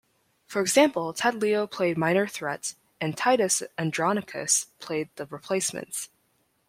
For 0.47 0.61
example, 0.63 1.13
Ted 1.13 1.35
Leo 1.39 1.67
played 1.67 1.95
Minor 1.95 2.25
Threat 2.25 2.73
and 2.99 3.15
Titus 3.15 3.61
Andronicus 3.77 4.65
played 4.79 5.11
The 5.15 5.27
Replacements. 5.27 6.09